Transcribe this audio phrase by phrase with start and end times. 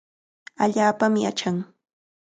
[0.63, 1.57] Allaapami achan.